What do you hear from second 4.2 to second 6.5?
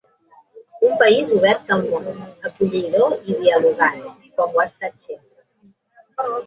com ho ha estat sempre.